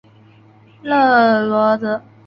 [0.81, 2.01] 勒罗泽。